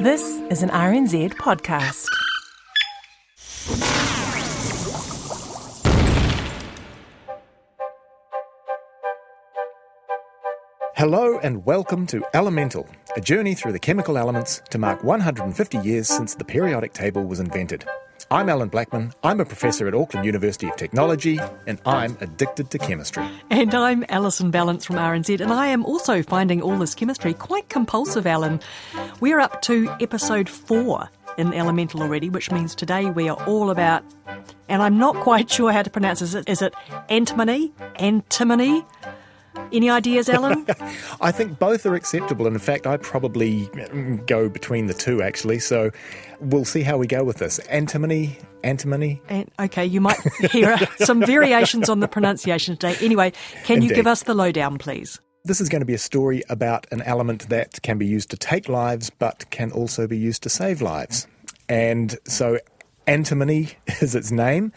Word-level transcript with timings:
This 0.00 0.40
is 0.48 0.62
an 0.62 0.70
RNZ 0.70 1.34
podcast. 1.34 2.06
Hello 10.96 11.38
and 11.40 11.66
welcome 11.66 12.06
to 12.06 12.24
Elemental, 12.32 12.88
a 13.14 13.20
journey 13.20 13.54
through 13.54 13.72
the 13.72 13.78
chemical 13.78 14.16
elements 14.16 14.62
to 14.70 14.78
mark 14.78 15.04
150 15.04 15.76
years 15.80 16.08
since 16.08 16.34
the 16.34 16.46
periodic 16.46 16.94
table 16.94 17.24
was 17.24 17.38
invented. 17.38 17.84
I'm 18.32 18.48
Alan 18.48 18.68
Blackman, 18.68 19.12
I'm 19.24 19.40
a 19.40 19.44
professor 19.44 19.88
at 19.88 19.94
Auckland 19.94 20.24
University 20.24 20.68
of 20.68 20.76
Technology, 20.76 21.40
and 21.66 21.80
I'm 21.84 22.16
addicted 22.20 22.70
to 22.70 22.78
chemistry. 22.78 23.28
And 23.50 23.74
I'm 23.74 24.04
Alison 24.08 24.52
Ballance 24.52 24.84
from 24.84 24.96
RNZ, 24.96 25.40
and 25.40 25.52
I 25.52 25.66
am 25.66 25.84
also 25.84 26.22
finding 26.22 26.62
all 26.62 26.78
this 26.78 26.94
chemistry 26.94 27.34
quite 27.34 27.68
compulsive, 27.68 28.28
Alan. 28.28 28.60
We're 29.18 29.40
up 29.40 29.62
to 29.62 29.92
episode 30.00 30.48
four 30.48 31.10
in 31.38 31.52
Elemental 31.52 32.02
already, 32.02 32.30
which 32.30 32.52
means 32.52 32.76
today 32.76 33.06
we 33.06 33.28
are 33.28 33.44
all 33.46 33.68
about, 33.68 34.04
and 34.68 34.80
I'm 34.80 34.96
not 34.96 35.16
quite 35.16 35.50
sure 35.56 35.72
how 35.72 35.82
to 35.82 35.90
pronounce 35.90 36.22
it. 36.22 36.48
Is 36.48 36.62
it 36.62 36.72
antimony? 37.08 37.72
Antimony? 37.96 38.84
Any 39.72 39.90
ideas, 39.90 40.28
Alan? 40.28 40.66
I 41.20 41.32
think 41.32 41.58
both 41.58 41.84
are 41.86 41.94
acceptable. 41.94 42.46
And 42.46 42.54
in 42.54 42.60
fact, 42.60 42.86
I 42.86 42.96
probably 42.96 43.68
go 44.26 44.48
between 44.48 44.86
the 44.86 44.94
two, 44.94 45.22
actually. 45.22 45.58
So 45.58 45.90
we'll 46.40 46.64
see 46.64 46.82
how 46.82 46.96
we 46.96 47.06
go 47.06 47.24
with 47.24 47.36
this. 47.36 47.58
Antimony, 47.60 48.38
antimony. 48.64 49.20
And, 49.28 49.50
okay, 49.58 49.84
you 49.84 50.00
might 50.00 50.18
hear 50.50 50.76
some 50.98 51.20
variations 51.20 51.88
on 51.88 52.00
the 52.00 52.08
pronunciation 52.08 52.76
today. 52.76 52.96
Anyway, 53.04 53.32
can 53.64 53.76
Indeed. 53.76 53.90
you 53.90 53.96
give 53.96 54.06
us 54.06 54.24
the 54.24 54.34
lowdown, 54.34 54.78
please? 54.78 55.20
This 55.44 55.60
is 55.60 55.68
going 55.68 55.80
to 55.80 55.86
be 55.86 55.94
a 55.94 55.98
story 55.98 56.42
about 56.48 56.86
an 56.92 57.02
element 57.02 57.48
that 57.48 57.80
can 57.82 57.96
be 57.96 58.06
used 58.06 58.30
to 58.30 58.36
take 58.36 58.68
lives, 58.68 59.10
but 59.10 59.50
can 59.50 59.72
also 59.72 60.06
be 60.06 60.18
used 60.18 60.42
to 60.42 60.50
save 60.50 60.82
lives. 60.82 61.26
And 61.68 62.18
so, 62.24 62.58
antimony 63.06 63.70
is 64.00 64.14
its 64.14 64.30
name. 64.30 64.72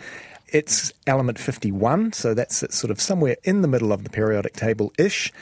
It's 0.47 0.93
element 1.07 1.39
51, 1.39 2.13
so 2.13 2.33
that's 2.33 2.63
sort 2.77 2.91
of 2.91 3.01
somewhere 3.01 3.37
in 3.43 3.61
the 3.61 3.67
middle 3.67 3.91
of 3.91 4.03
the 4.03 4.09
periodic 4.09 4.53
table 4.53 4.93
ish. 4.99 5.33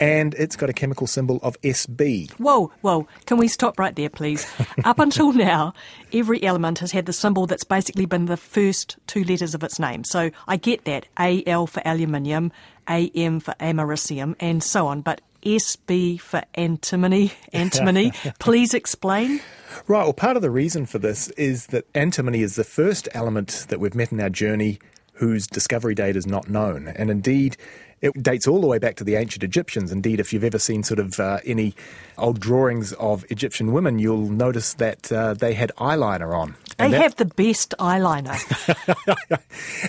And 0.00 0.34
it's 0.34 0.56
got 0.56 0.70
a 0.70 0.72
chemical 0.72 1.06
symbol 1.06 1.40
of 1.42 1.60
SB. 1.62 2.30
Whoa, 2.32 2.70
whoa, 2.82 3.08
can 3.26 3.36
we 3.36 3.48
stop 3.48 3.78
right 3.78 3.94
there, 3.94 4.08
please? 4.08 4.46
Up 4.84 4.98
until 4.98 5.32
now, 5.32 5.74
every 6.12 6.42
element 6.42 6.78
has 6.78 6.92
had 6.92 7.06
the 7.06 7.12
symbol 7.12 7.46
that's 7.46 7.64
basically 7.64 8.06
been 8.06 8.26
the 8.26 8.36
first 8.36 8.96
two 9.06 9.24
letters 9.24 9.54
of 9.54 9.62
its 9.64 9.78
name. 9.78 10.04
So 10.04 10.30
I 10.46 10.56
get 10.56 10.84
that 10.84 11.06
AL 11.16 11.66
for 11.66 11.82
aluminium, 11.84 12.52
AM 12.88 13.40
for 13.40 13.54
americium, 13.54 14.34
and 14.38 14.62
so 14.62 14.86
on. 14.86 15.00
But 15.00 15.20
SB 15.42 16.20
for 16.20 16.42
antimony, 16.54 17.32
antimony, 17.52 18.12
please 18.38 18.74
explain. 18.74 19.40
Right, 19.86 20.04
well, 20.04 20.12
part 20.12 20.36
of 20.36 20.42
the 20.42 20.50
reason 20.50 20.86
for 20.86 20.98
this 20.98 21.28
is 21.30 21.66
that 21.66 21.86
antimony 21.94 22.42
is 22.42 22.56
the 22.56 22.64
first 22.64 23.08
element 23.12 23.66
that 23.68 23.80
we've 23.80 23.94
met 23.94 24.12
in 24.12 24.20
our 24.20 24.30
journey 24.30 24.78
whose 25.14 25.46
discovery 25.46 25.94
date 25.94 26.16
is 26.16 26.26
not 26.26 26.48
known. 26.48 26.88
And 26.88 27.10
indeed, 27.10 27.56
it 28.00 28.22
dates 28.22 28.46
all 28.46 28.60
the 28.60 28.66
way 28.66 28.78
back 28.78 28.96
to 28.96 29.04
the 29.04 29.16
ancient 29.16 29.42
Egyptians. 29.42 29.92
Indeed, 29.92 30.20
if 30.20 30.32
you've 30.32 30.44
ever 30.44 30.58
seen 30.58 30.82
sort 30.82 31.00
of 31.00 31.18
uh, 31.18 31.38
any 31.44 31.74
old 32.16 32.40
drawings 32.40 32.92
of 32.94 33.24
Egyptian 33.30 33.72
women, 33.72 33.98
you'll 33.98 34.28
notice 34.30 34.74
that 34.74 35.10
uh, 35.12 35.34
they 35.34 35.54
had 35.54 35.72
eyeliner 35.78 36.34
on. 36.36 36.56
They 36.78 36.90
that- 36.90 37.02
have 37.02 37.16
the 37.16 37.24
best 37.24 37.74
eyeliner. 37.80 38.38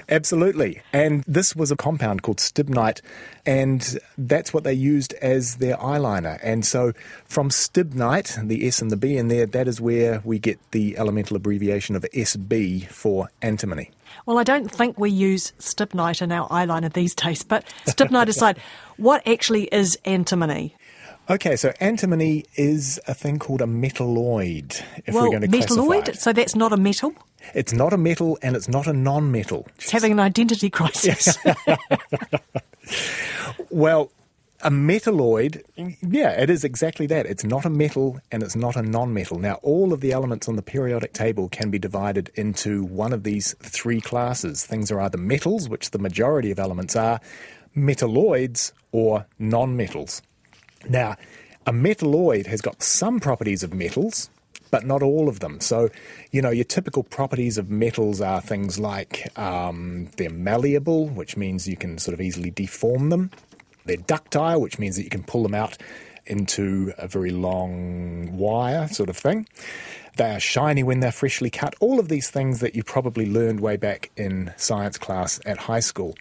Absolutely. 0.09 0.81
And 0.92 1.24
this 1.28 1.56
was 1.56 1.72
a 1.72 1.75
compound 1.75 2.24
called 2.24 2.38
stibnite, 2.38 3.02
and 3.46 4.00
that's 4.18 4.53
what 4.53 4.64
they 4.64 4.74
used 4.74 5.14
as 5.14 5.58
their 5.58 5.78
eyeliner. 5.78 6.40
And 6.42 6.66
so 6.66 6.94
from 7.25 7.50
stibnite, 7.50 8.48
the 8.48 8.68
S 8.68 8.81
and 8.81 8.90
the 8.92 8.98
B 8.98 9.18
in 9.18 9.28
there, 9.28 9.46
that 9.46 9.68
is 9.68 9.80
where 9.80 10.22
we 10.24 10.40
get 10.40 10.59
the 10.72 10.98
elemental 10.98 11.36
abbreviation 11.36 11.96
of 11.96 12.03
SB 12.14 12.88
for 12.88 13.30
antimony. 13.42 13.92
Well, 14.25 14.38
I 14.38 14.44
don't 14.44 14.70
think 14.70 15.00
we 15.00 15.09
use 15.09 15.52
stibnite 15.59 16.22
in 16.22 16.31
our 16.31 16.47
eyeliner 16.50 16.92
these 16.92 17.16
days, 17.16 17.44
but 17.44 17.66
stibnite 17.86 18.28
aside, 18.28 18.59
what 18.97 19.25
actually 19.28 19.66
is 19.66 19.97
antimony? 20.06 20.75
Okay, 21.30 21.56
so 21.56 21.72
antimony 21.80 22.46
is 22.56 23.00
a 23.08 23.14
thing 23.14 23.38
called 23.38 23.62
a 23.62 23.66
metalloid, 23.66 24.81
if 25.06 25.14
well, 25.14 25.25
we're 25.25 25.30
going 25.30 25.42
to 25.42 25.48
classify 25.48 25.75
metalloid, 25.75 26.08
it. 26.09 26.19
so 26.19 26.34
that's 26.34 26.56
not 26.56 26.74
a 26.74 26.78
metal. 26.78 27.14
It's 27.53 27.72
not 27.72 27.94
a 27.94 27.98
metal 27.98 28.38
and 28.42 28.56
it's 28.56 28.68
not 28.68 28.88
a 28.88 28.94
non-metal. 28.94 29.68
It's 29.75 29.92
having 29.92 30.12
an 30.12 30.19
identity 30.19 30.69
crisis. 30.69 31.38
Well, 33.69 34.12
a 34.62 34.70
metalloid, 34.70 35.64
yeah, 36.02 36.31
it 36.31 36.50
is 36.50 36.64
exactly 36.64 37.08
that. 37.08 37.25
It's 37.25 37.44
not 37.44 37.66
a 37.66 37.70
metal 37.70 38.20
and 38.31 38.44
it's 38.44 38.56
not 38.56 38.75
a 38.75 38.81
non 38.81 39.14
metal. 39.14 39.40
Now, 39.40 39.56
all 39.62 39.94
of 39.94 40.02
the 40.02 40.12
elements 40.12 40.50
on 40.50 40.56
the 40.56 40.62
periodic 40.62 41.14
table 41.14 41.47
can 41.50 41.70
be 41.70 41.80
divided 41.80 42.30
into 42.36 42.84
one 42.84 43.14
of 43.14 43.24
these 43.24 43.56
three 43.62 44.02
classes. 44.02 44.66
Things 44.66 44.92
are 44.92 45.00
either 45.00 45.18
metals, 45.18 45.69
which 45.69 45.92
the 45.92 46.00
majority 46.00 46.52
of 46.52 46.59
elements 46.59 46.96
are, 46.96 47.22
metalloids, 47.75 48.74
or 48.92 49.25
non 49.38 49.78
metals. 49.78 50.22
Now, 50.88 51.16
a 51.66 51.72
metalloid 51.72 52.48
has 52.48 52.62
got 52.62 52.81
some 52.84 53.19
properties 53.19 53.64
of 53.64 53.74
metals, 53.74 54.30
but 54.72 54.86
not 54.86 55.02
all 55.02 55.30
of 55.30 55.40
them. 55.40 55.62
So, 55.62 55.90
you 56.31 56.42
know, 56.42 56.50
your 56.50 56.66
typical 56.66 57.03
properties 57.03 57.58
of 57.58 57.69
metals 57.69 58.22
are 58.22 58.42
things 58.42 58.80
like 58.80 59.31
um, 59.38 60.09
they're 60.18 60.30
malleable, 60.30 61.08
which 61.08 61.38
means 61.38 61.68
you 61.68 61.78
can 61.78 61.98
sort 61.98 62.14
of 62.14 62.22
easily 62.22 62.52
deform 62.52 63.09
them. 63.09 63.31
They're 63.89 63.97
ductile, 63.97 64.61
which 64.61 64.77
means 64.77 64.97
that 64.97 65.03
you 65.03 65.09
can 65.09 65.23
pull 65.23 65.41
them 65.41 65.55
out 65.55 65.75
into 66.27 66.94
a 67.00 67.07
very 67.07 67.31
long 67.31 68.38
wire 68.38 68.88
sort 68.88 69.09
of 69.09 69.17
thing. 69.17 69.47
They 70.16 70.29
are 70.29 70.39
shiny 70.39 70.83
when 70.83 71.00
they're 71.00 71.11
freshly 71.11 71.50
cut. 71.50 71.73
All 71.79 72.00
of 72.00 72.07
these 72.07 72.29
things 72.29 72.59
that 72.59 72.75
you 72.75 72.83
probably 72.83 73.25
learned 73.25 73.61
way 73.61 73.77
back 73.77 74.11
in 74.16 74.53
science 74.57 75.00
class 75.00 75.39
at 75.44 75.57
high 75.57 75.79
school. 75.79 76.13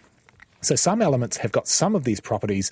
So 0.61 0.73
some 0.73 0.99
elements 0.99 1.37
have 1.37 1.51
got 1.51 1.67
some 1.67 1.93
of 1.93 2.05
these 2.05 2.19
properties, 2.19 2.71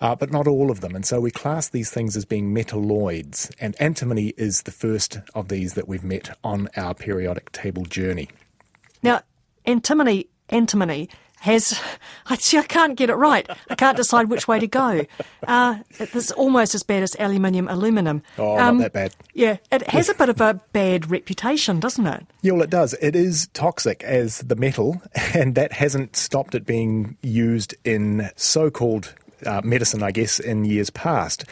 uh, 0.00 0.16
but 0.16 0.32
not 0.32 0.48
all 0.48 0.72
of 0.72 0.80
them. 0.80 0.96
And 0.96 1.06
so 1.06 1.20
we 1.20 1.30
class 1.30 1.68
these 1.68 1.92
things 1.92 2.16
as 2.16 2.24
being 2.24 2.52
metalloids. 2.52 3.48
And 3.60 3.80
antimony 3.80 4.34
is 4.36 4.62
the 4.62 4.72
first 4.72 5.20
of 5.36 5.50
these 5.50 5.74
that 5.74 5.86
we've 5.86 6.02
met 6.02 6.36
on 6.42 6.68
our 6.76 6.94
periodic 6.94 7.52
table 7.52 7.84
journey. 7.84 8.28
Now, 9.04 9.22
antimony, 9.66 10.26
antimony 10.48 11.10
has. 11.42 11.78
I 12.26 12.36
see. 12.36 12.56
I 12.58 12.62
can't 12.62 12.96
get 12.96 13.10
it 13.10 13.14
right. 13.14 13.48
I 13.68 13.74
can't 13.74 13.96
decide 13.96 14.28
which 14.30 14.46
way 14.48 14.58
to 14.60 14.66
go. 14.66 15.04
Uh, 15.46 15.78
it's 15.98 16.30
almost 16.32 16.74
as 16.74 16.82
bad 16.82 17.02
as 17.02 17.16
aluminium, 17.18 17.68
aluminum. 17.68 18.22
Oh, 18.38 18.56
Um, 18.58 18.78
not 18.78 18.82
that 18.84 18.92
bad. 18.92 19.14
Yeah, 19.34 19.56
it 19.70 19.88
has 19.88 20.08
a 20.08 20.14
bit 20.14 20.28
of 20.28 20.40
a 20.40 20.60
bad 20.72 21.10
reputation, 21.10 21.80
doesn't 21.80 22.06
it? 22.06 22.26
Yeah, 22.42 22.52
well, 22.52 22.62
it 22.62 22.70
does. 22.70 22.94
It 23.00 23.16
is 23.16 23.48
toxic 23.54 24.02
as 24.04 24.38
the 24.38 24.56
metal, 24.56 25.02
and 25.34 25.54
that 25.54 25.72
hasn't 25.72 26.16
stopped 26.16 26.54
it 26.54 26.64
being 26.64 27.16
used 27.22 27.74
in 27.84 28.30
so 28.36 28.70
called 28.70 29.14
uh, 29.44 29.60
medicine, 29.64 30.02
I 30.02 30.12
guess, 30.12 30.38
in 30.38 30.64
years 30.64 30.90
past. 30.90 31.44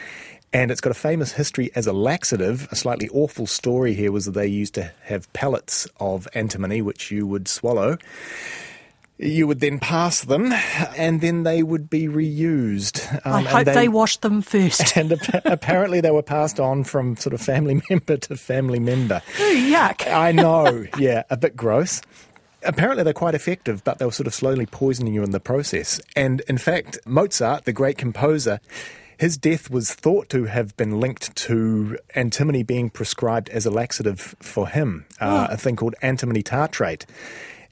And 0.52 0.70
it's 0.72 0.81
got 0.81 0.90
a 0.90 0.94
famous 0.94 1.32
history 1.32 1.70
as 1.76 1.86
a 1.86 1.93
laxative. 1.93 2.66
A 2.72 2.76
slightly 2.76 3.08
awful 3.10 3.46
story 3.46 3.94
here 3.94 4.10
was 4.10 4.25
that 4.26 4.32
they 4.32 4.46
used 4.48 4.75
to 4.75 4.93
have 5.02 5.32
pellets 5.32 5.86
of 6.00 6.26
antimony, 6.34 6.82
which 6.82 7.10
you 7.12 7.25
would 7.26 7.46
swallow. 7.46 7.98
You 9.22 9.46
would 9.46 9.61
then 9.61 9.78
pass 9.78 10.25
them, 10.25 10.50
and 10.96 11.20
then 11.20 11.43
they 11.43 11.62
would 11.62 11.90
be 11.90 12.08
reused. 12.08 13.06
I 13.26 13.31
Um, 13.31 13.37
and 13.38 13.46
hope 13.49 13.64
they, 13.67 13.88
washed 13.88 14.22
them 14.22 14.40
first. 14.40 14.96
And 14.96 15.12
ap- 15.12 15.44
apparently, 15.44 16.00
they 16.00 16.11
were 16.11 16.22
passed 16.22 16.58
on 16.58 16.84
from 16.84 17.17
sort 17.17 17.34
of 17.34 17.40
family 17.43 17.82
member 17.90 18.17
to 18.17 18.37
family 18.37 18.78
member. 18.81 19.20
Ooh, 19.38 19.70
yuck. 19.72 20.11
I 20.11 20.32
know, 20.44 20.87
yeah, 20.99 21.25
a 21.28 21.37
bit 21.37 21.55
gross. 21.55 22.00
Apparently, 22.62 23.02
they're 23.05 23.12
quite 23.12 23.34
effective, 23.34 23.84
but 23.84 23.99
they 23.99 24.06
were 24.06 24.12
sort 24.12 24.26
of 24.26 24.34
slowly 24.34 24.64
poisoning 24.67 25.12
you 25.12 25.22
in 25.22 25.32
the 25.32 25.40
process. 25.40 26.00
And 26.17 26.40
in 26.49 26.56
fact, 26.58 26.99
Mozart, 27.06 27.64
the 27.67 27.72
great 27.72 27.99
composer, 27.99 28.58
his 29.19 29.37
death 29.37 29.69
was 29.70 29.93
thought 29.94 30.31
to 30.31 30.44
have 30.44 30.75
been 30.78 30.99
linked 30.99 31.37
to 31.37 31.99
antimony 32.14 32.62
being 32.62 32.88
prescribed 32.88 33.50
as 33.50 33.67
a 33.67 33.70
laxative 33.70 34.34
for 34.40 34.67
him, 34.69 35.05
uh, 35.20 35.49
a 35.50 35.58
thing 35.58 35.76
called 35.76 35.94
antimony 36.00 36.43
tartrate. 36.43 37.05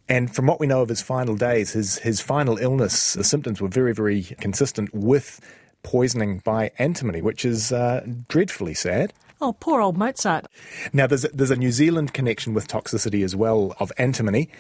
And 0.08 0.34
from 0.34 0.46
what 0.46 0.58
we 0.58 0.66
know 0.66 0.80
of 0.80 0.88
his 0.88 1.02
final 1.02 1.36
days, 1.36 1.72
his, 1.72 1.98
his 1.98 2.20
final 2.20 2.56
illness, 2.58 3.14
the 3.14 3.24
symptoms 3.24 3.60
were 3.60 3.68
very, 3.68 3.92
very 3.92 4.22
consistent 4.40 4.94
with 4.94 5.40
poisoning 5.82 6.38
by 6.38 6.70
antimony, 6.78 7.22
which 7.22 7.44
is 7.44 7.72
uh, 7.72 8.04
dreadfully 8.28 8.74
sad. 8.74 9.12
Oh, 9.40 9.52
poor 9.52 9.80
old 9.80 9.96
Mozart. 9.96 10.46
Now, 10.92 11.06
there's 11.06 11.24
a, 11.24 11.28
there's 11.28 11.52
a 11.52 11.56
New 11.56 11.70
Zealand 11.70 12.12
connection 12.12 12.54
with 12.54 12.66
toxicity 12.66 13.22
as 13.22 13.36
well 13.36 13.72
of 13.78 13.92
antimony, 13.96 14.50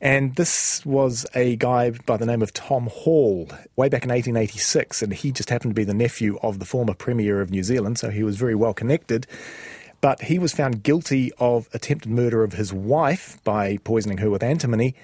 and 0.00 0.36
this 0.36 0.86
was 0.86 1.26
a 1.34 1.56
guy 1.56 1.90
by 1.90 2.16
the 2.16 2.26
name 2.26 2.40
of 2.40 2.52
Tom 2.52 2.86
Hall 2.86 3.48
way 3.74 3.88
back 3.88 4.04
in 4.04 4.10
1886, 4.10 5.02
and 5.02 5.12
he 5.12 5.32
just 5.32 5.50
happened 5.50 5.72
to 5.72 5.74
be 5.74 5.84
the 5.84 5.92
nephew 5.92 6.38
of 6.40 6.60
the 6.60 6.64
former 6.64 6.94
Premier 6.94 7.40
of 7.40 7.50
New 7.50 7.64
Zealand, 7.64 7.98
so 7.98 8.10
he 8.10 8.22
was 8.22 8.36
very 8.36 8.54
well 8.54 8.72
connected. 8.72 9.26
But 10.00 10.22
he 10.22 10.38
was 10.38 10.52
found 10.52 10.82
guilty 10.82 11.32
of 11.38 11.68
attempted 11.72 12.10
murder 12.10 12.44
of 12.44 12.52
his 12.52 12.72
wife 12.72 13.42
by 13.42 13.78
poisoning 13.78 14.18
her 14.18 14.30
with 14.30 14.42
antimony, 14.42 14.94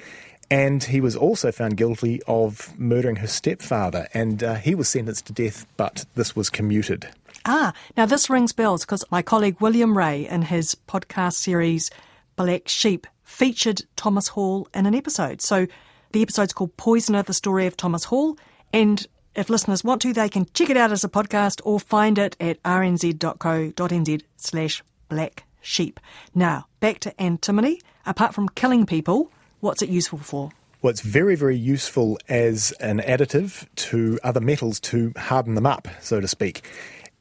and 0.50 0.85
he 0.85 1.00
was 1.00 1.17
also 1.17 1.50
found 1.50 1.76
guilty 1.76 2.23
of 2.26 2.79
murdering 2.79 3.17
her 3.17 3.26
stepfather, 3.26 4.08
and 4.14 4.43
uh, 4.43 4.55
he 4.55 4.75
was 4.75 4.88
sentenced 4.88 5.26
to 5.26 5.32
death, 5.32 5.67
but 5.76 6.05
this 6.14 6.37
was 6.37 6.50
commuted. 6.50 7.08
Ah, 7.44 7.73
now 7.96 8.06
this 8.06 8.31
rings 8.31 8.52
bells 8.52 8.85
because 8.85 9.05
my 9.11 9.20
colleague 9.20 9.61
William 9.61 9.99
Ray, 9.99 10.26
in 10.26 10.43
his 10.43 10.76
podcast 10.88 11.35
series 11.35 11.91
Black 12.37 12.69
Sheep, 12.69 13.06
featured 13.23 13.82
Thomas 13.96 14.29
Hall 14.29 14.69
in 14.73 14.87
an 14.87 14.94
episode. 14.94 15.43
So 15.43 15.67
the 16.12 16.23
episode's 16.23 16.52
called 16.52 16.76
Poisoner, 16.76 17.23
the 17.23 17.35
story 17.35 17.67
of 17.67 17.76
Thomas 17.76 18.05
Hall. 18.05 18.38
And 18.73 19.06
if 19.34 19.50
listeners 19.50 19.84
want 19.84 20.02
to, 20.02 20.12
they 20.12 20.28
can 20.28 20.46
check 20.54 20.70
it 20.70 20.76
out 20.76 20.92
as 20.92 21.04
a 21.04 21.08
podcast 21.08 21.60
or 21.64 21.81
find 21.81 22.19
it 22.19 22.36
at 22.40 22.62
rnz.co.nz 22.62 24.22
slash 24.36 24.82
black 25.08 25.44
sheep. 25.60 26.00
Now, 26.34 26.66
back 26.81 27.00
to 27.00 27.20
antimony. 27.20 27.81
Apart 28.06 28.34
from 28.34 28.48
killing 28.50 28.86
people, 28.86 29.31
what's 29.60 29.82
it 29.82 29.88
useful 29.88 30.19
for? 30.19 30.50
Well, 30.82 30.90
it's 30.90 31.00
very, 31.00 31.34
very 31.34 31.56
useful 31.56 32.19
as 32.28 32.72
an 32.72 33.00
additive 33.00 33.66
to 33.76 34.19
other 34.22 34.40
metals 34.40 34.78
to 34.81 35.14
harden 35.16 35.54
them 35.54 35.64
up, 35.64 35.88
so 36.00 36.20
to 36.20 36.28
speak. 36.28 36.62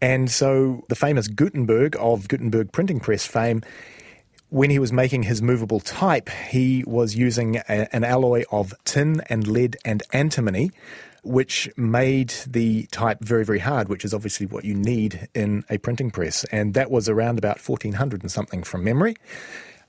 And 0.02 0.30
so 0.30 0.84
the 0.90 0.96
famous 0.96 1.30
Gutenberg 1.30 1.96
of 1.98 2.28
Gutenberg 2.28 2.74
printing 2.74 3.00
press 3.00 3.26
fame, 3.26 3.62
when 4.50 4.70
he 4.70 4.80
was 4.80 4.92
making 4.92 5.24
his 5.24 5.42
movable 5.42 5.80
type, 5.80 6.30
he 6.50 6.84
was 6.86 7.16
using 7.16 7.56
a, 7.70 7.88
an 7.96 8.04
alloy 8.04 8.44
of 8.52 8.74
tin 8.84 9.22
and 9.30 9.48
lead 9.48 9.78
and 9.86 10.04
antimony, 10.12 10.72
which 11.24 11.70
made 11.78 12.34
the 12.48 12.86
type 12.88 13.20
very, 13.22 13.46
very 13.46 13.60
hard, 13.60 13.90
which 13.90 14.06
is 14.06 14.14
obviously 14.14 14.46
what 14.46 14.66
you 14.66 14.76
need 14.76 15.28
in 15.34 15.64
a 15.70 15.78
printing 15.78 16.12
press. 16.12 16.44
And 16.46 16.74
that 16.74 16.92
was 16.92 17.10
around 17.10 17.38
about 17.38 17.60
1400 17.60 18.22
and 18.22 18.32
something 18.32 18.64
from 18.64 18.84
memory. 18.84 19.16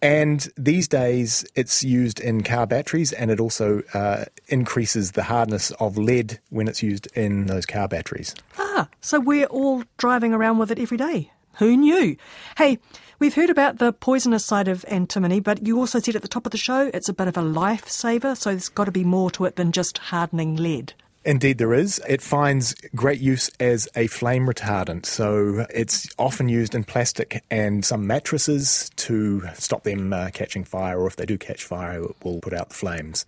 And 0.04 0.46
these 0.56 0.86
days, 0.86 1.46
it's 1.54 1.82
used 1.82 2.20
in 2.20 2.42
car 2.42 2.66
batteries, 2.66 3.12
and 3.12 3.31
it 3.31 3.40
also 3.40 3.82
uh, 3.94 4.26
increases 4.48 5.12
the 5.12 5.22
hardness 5.22 5.70
of 5.72 5.96
lead 5.96 6.40
when 6.50 6.69
it's 6.69 6.82
used 6.82 7.08
in 7.14 7.46
those 7.46 7.64
car 7.64 7.88
batteries. 7.88 8.34
Ah, 8.58 8.88
so 9.00 9.19
we're 9.19 9.46
all 9.46 9.82
driving 9.96 10.34
around 10.34 10.58
with 10.58 10.70
it 10.70 10.78
every 10.78 10.98
day. 10.98 11.31
Who 11.54 11.76
knew? 11.76 12.16
Hey, 12.58 12.78
we've 13.19 13.34
heard 13.34 13.48
about 13.48 13.78
the 13.78 13.92
poisonous 13.92 14.44
side 14.44 14.69
of 14.69 14.84
antimony, 14.88 15.40
but 15.40 15.66
you 15.66 15.78
also 15.78 16.00
said 16.00 16.16
at 16.16 16.22
the 16.22 16.28
top 16.28 16.44
of 16.44 16.52
the 16.52 16.58
show 16.58 16.90
it's 16.92 17.08
a 17.08 17.14
bit 17.14 17.28
of 17.28 17.36
a 17.38 17.42
lifesaver, 17.42 18.36
so 18.36 18.50
there's 18.50 18.69
got 18.69 18.84
to 18.84 18.92
be 18.92 19.04
more 19.04 19.31
to 19.31 19.46
it 19.46 19.56
than 19.56 19.72
just 19.72 19.96
hardening 19.96 20.56
lead. 20.56 20.92
Indeed, 21.26 21.56
there 21.56 21.72
is. 21.72 22.02
It 22.06 22.20
finds 22.20 22.74
great 22.94 23.18
use 23.18 23.50
as 23.58 23.88
a 23.96 24.08
flame 24.08 24.46
retardant. 24.46 25.06
So 25.06 25.66
it's 25.70 26.06
often 26.18 26.50
used 26.50 26.74
in 26.74 26.84
plastic 26.84 27.42
and 27.50 27.82
some 27.82 28.06
mattresses 28.06 28.90
to 28.96 29.48
stop 29.54 29.84
them 29.84 30.12
uh, 30.12 30.30
catching 30.34 30.64
fire, 30.64 31.00
or 31.00 31.06
if 31.06 31.16
they 31.16 31.24
do 31.24 31.38
catch 31.38 31.64
fire, 31.64 32.02
it 32.02 32.16
will 32.22 32.40
put 32.40 32.52
out 32.52 32.68
the 32.68 32.74
flames. 32.74 33.24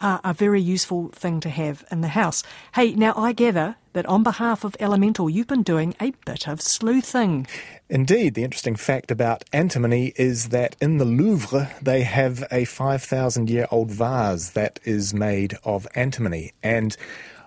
Uh, 0.00 0.18
a 0.24 0.32
very 0.32 0.62
useful 0.62 1.08
thing 1.08 1.40
to 1.40 1.50
have 1.50 1.84
in 1.90 2.00
the 2.00 2.08
house. 2.08 2.42
Hey, 2.74 2.94
now 2.94 3.12
I 3.16 3.32
gather 3.32 3.76
that 3.92 4.06
on 4.06 4.22
behalf 4.22 4.64
of 4.64 4.74
Elemental, 4.80 5.28
you've 5.28 5.46
been 5.46 5.62
doing 5.62 5.94
a 6.00 6.12
bit 6.24 6.48
of 6.48 6.62
sleuthing. 6.62 7.46
Indeed, 7.90 8.32
the 8.32 8.44
interesting 8.44 8.76
fact 8.76 9.10
about 9.10 9.44
antimony 9.52 10.14
is 10.16 10.48
that 10.48 10.74
in 10.80 10.96
the 10.96 11.04
Louvre 11.04 11.70
they 11.82 12.02
have 12.04 12.44
a 12.50 12.64
5,000 12.64 13.50
year 13.50 13.66
old 13.70 13.90
vase 13.90 14.50
that 14.50 14.80
is 14.84 15.12
made 15.12 15.58
of 15.64 15.86
antimony. 15.94 16.52
And 16.62 16.96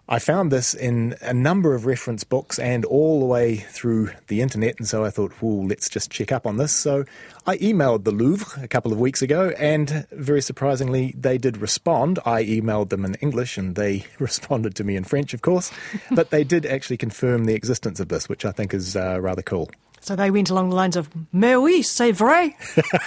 I 0.08 0.20
found 0.20 0.52
this 0.52 0.74
in 0.74 1.16
a 1.22 1.34
number 1.34 1.74
of 1.76 1.86
reference 1.86 2.26
books 2.26 2.60
and 2.60 2.84
all 2.84 3.22
the 3.22 3.26
way 3.26 3.56
through 3.56 4.12
the 4.28 4.42
internet, 4.42 4.78
and 4.78 4.86
so 4.86 5.06
I 5.06 5.10
thought, 5.10 5.32
well, 5.42 5.66
let's 5.66 5.88
just 5.88 6.12
check 6.12 6.30
up 6.30 6.46
on 6.46 6.58
this. 6.58 6.76
So 6.76 7.06
I 7.48 7.58
emailed 7.60 8.04
the 8.04 8.12
Louvre 8.12 8.62
a 8.62 8.68
couple 8.68 8.92
of 8.92 9.00
weeks 9.00 9.22
ago, 9.22 9.54
and 9.58 10.06
very 10.12 10.42
surprisingly, 10.42 11.16
they 11.18 11.38
did 11.38 11.58
respond. 11.58 12.20
I 12.26 12.44
emailed 12.44 12.90
them 12.90 13.06
in 13.06 13.16
English, 13.16 13.58
and 13.58 13.76
they 13.76 14.06
responded 14.20 14.76
to 14.76 14.84
me 14.84 14.98
in 14.98 15.06
French, 15.06 15.34
of 15.34 15.42
course, 15.42 15.72
but 16.12 16.32
they 16.32 16.44
did 16.44 16.66
actually 16.66 16.98
confirm 16.98 17.46
the 17.46 17.56
existence 17.56 18.02
of 18.02 18.10
this, 18.10 18.28
which 18.28 18.44
I 18.44 18.52
think 18.52 18.74
is 18.74 18.98
uh, 18.98 19.22
rather 19.22 19.42
cool. 19.42 19.70
So 20.04 20.18
they 20.18 20.32
went 20.32 20.50
along 20.50 20.70
the 20.70 20.76
lines 20.76 20.98
of, 20.98 21.10
Mais 21.32 21.56
oui, 21.56 21.82
c'est 21.82 22.12
vrai. 22.12 22.58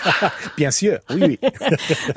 Bien 0.57 0.71
sûr, 0.71 0.99
oui, 1.11 1.39
oui. 1.43 1.51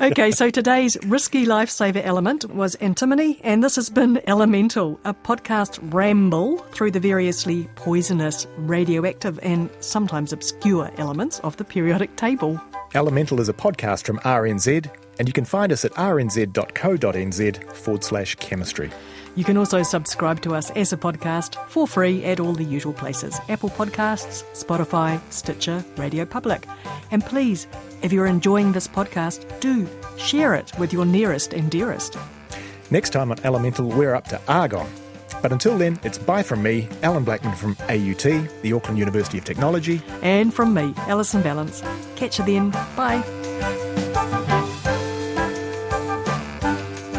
okay, 0.00 0.30
so 0.30 0.48
today's 0.48 0.96
risky 1.04 1.44
lifesaver 1.44 2.02
element 2.02 2.46
was 2.54 2.76
antimony, 2.76 3.38
and 3.44 3.62
this 3.62 3.76
has 3.76 3.90
been 3.90 4.22
Elemental, 4.26 4.98
a 5.04 5.12
podcast 5.12 5.78
ramble 5.92 6.56
through 6.72 6.92
the 6.92 6.98
variously 6.98 7.68
poisonous, 7.74 8.46
radioactive, 8.56 9.38
and 9.42 9.68
sometimes 9.80 10.32
obscure 10.32 10.90
elements 10.96 11.40
of 11.40 11.58
the 11.58 11.64
periodic 11.64 12.16
table. 12.16 12.58
Elemental 12.94 13.38
is 13.38 13.50
a 13.50 13.52
podcast 13.52 14.06
from 14.06 14.18
RNZ, 14.20 14.90
and 15.18 15.28
you 15.28 15.34
can 15.34 15.44
find 15.44 15.72
us 15.72 15.84
at 15.84 15.92
rnz.co.nz 15.92 17.72
forward 17.74 18.02
slash 18.02 18.34
chemistry. 18.36 18.90
You 19.36 19.44
can 19.44 19.56
also 19.56 19.82
subscribe 19.82 20.40
to 20.42 20.54
us 20.54 20.70
as 20.70 20.92
a 20.92 20.96
podcast 20.96 21.54
for 21.68 21.86
free 21.86 22.24
at 22.24 22.40
all 22.40 22.52
the 22.52 22.64
usual 22.64 22.92
places 22.92 23.40
Apple 23.48 23.70
Podcasts, 23.70 24.44
Spotify, 24.52 25.20
Stitcher, 25.30 25.84
Radio 25.96 26.24
Public. 26.24 26.66
And 27.10 27.24
please, 27.24 27.66
if 28.02 28.12
you're 28.12 28.26
enjoying 28.26 28.72
this 28.72 28.88
podcast, 28.88 29.46
do 29.60 29.88
share 30.16 30.54
it 30.54 30.72
with 30.78 30.92
your 30.92 31.04
nearest 31.04 31.52
and 31.52 31.70
dearest. 31.70 32.16
Next 32.90 33.10
time 33.10 33.30
on 33.30 33.38
Elemental, 33.44 33.88
we're 33.88 34.14
up 34.14 34.26
to 34.28 34.40
argon. 34.48 34.86
But 35.42 35.52
until 35.52 35.78
then, 35.78 35.98
it's 36.02 36.18
bye 36.18 36.42
from 36.42 36.62
me, 36.62 36.88
Alan 37.02 37.24
Blackman 37.24 37.54
from 37.54 37.76
AUT, 37.88 38.22
the 38.62 38.72
Auckland 38.74 38.98
University 38.98 39.38
of 39.38 39.44
Technology. 39.44 40.02
And 40.22 40.52
from 40.52 40.74
me, 40.74 40.92
Alison 40.98 41.42
Ballance. 41.42 41.82
Catch 42.16 42.38
you 42.40 42.44
then. 42.44 42.70
Bye. 42.96 43.22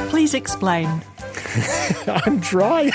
Please 0.09 0.33
explain 0.33 1.01
I'm 2.25 2.39
dry. 2.39 2.89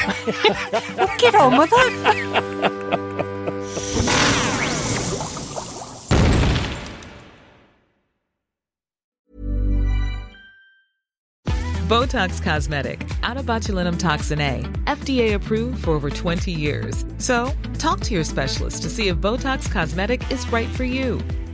well, 0.97 1.10
get 1.19 1.34
on 1.34 1.58
with 1.58 1.70
it. 1.72 3.06
Botox 11.86 12.43
Cosmetic, 12.43 12.98
onabotulinumtoxinA, 13.22 14.84
FDA 14.86 15.34
approved 15.34 15.84
for 15.84 15.91
over 15.93 16.10
20 16.10 16.51
years. 16.51 17.05
So, 17.19 17.53
talk 17.79 18.01
to 18.01 18.15
your 18.15 18.25
specialist 18.25 18.82
to 18.82 18.91
see 18.91 19.06
if 19.06 19.19
Botox 19.19 19.70
Cosmetic 19.70 20.29
is 20.32 20.51
right 20.51 20.69
for 20.70 20.82
you. 20.82 21.20